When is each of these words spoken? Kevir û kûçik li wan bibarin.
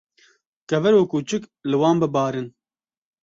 Kevir 0.69 0.93
û 1.01 1.03
kûçik 1.11 1.43
li 1.69 1.75
wan 1.81 1.97
bibarin. 2.01 2.47